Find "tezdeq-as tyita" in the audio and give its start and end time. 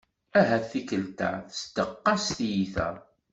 1.47-2.87